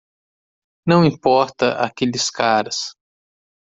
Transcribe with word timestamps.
Não 0.83 1.05
importa 1.05 1.73
aqueles 1.79 2.31
caras. 2.31 2.95